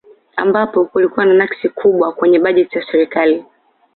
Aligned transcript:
Ambapo 0.35 0.85
kulikuwa 0.85 1.25
na 1.25 1.33
nakisi 1.33 1.69
kubwa 1.69 2.13
kwenye 2.13 2.39
bajeti 2.39 2.77
ya 2.77 2.85
serikali 2.91 3.45